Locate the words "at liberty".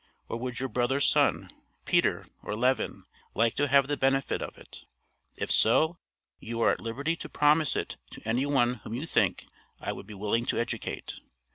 6.71-7.15